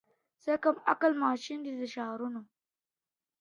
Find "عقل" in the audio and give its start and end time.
0.91-1.11